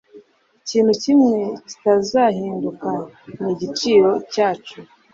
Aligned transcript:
Ikintu 0.61 0.91
kimwe 1.03 1.37
kitazahinduka 1.67 2.89
nigiciro 3.41 4.11
cyacu 4.33 4.77